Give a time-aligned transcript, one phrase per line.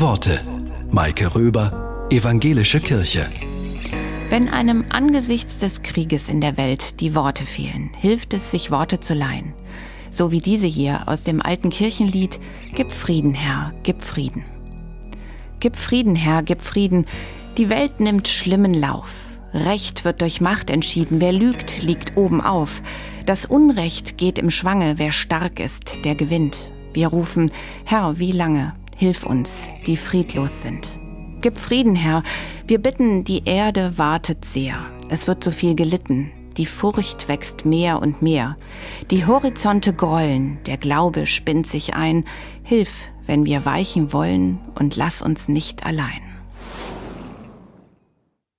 [0.00, 0.40] Worte.
[0.90, 3.28] Maike Röber, Evangelische Kirche.
[4.28, 8.98] Wenn einem angesichts des Krieges in der Welt die Worte fehlen, hilft es, sich Worte
[8.98, 9.54] zu leihen.
[10.10, 12.40] So wie diese hier aus dem alten Kirchenlied
[12.74, 14.44] Gib Frieden, Herr, gib Frieden.
[15.60, 17.06] Gib Frieden, Herr, gib Frieden.
[17.56, 19.12] Die Welt nimmt schlimmen Lauf.
[19.52, 21.20] Recht wird durch Macht entschieden.
[21.20, 22.82] Wer lügt, liegt oben auf.
[23.26, 24.94] Das Unrecht geht im Schwange.
[24.98, 26.72] Wer stark ist, der gewinnt.
[26.92, 27.52] Wir rufen,
[27.84, 28.74] Herr, wie lange?
[29.04, 30.98] Hilf uns, die friedlos sind.
[31.42, 32.22] Gib Frieden, Herr.
[32.66, 34.78] Wir bitten, die Erde wartet sehr.
[35.10, 36.32] Es wird so viel gelitten.
[36.56, 38.56] Die Furcht wächst mehr und mehr.
[39.10, 42.24] Die Horizonte grollen, der Glaube spinnt sich ein.
[42.62, 46.22] Hilf, wenn wir weichen wollen, und lass uns nicht allein.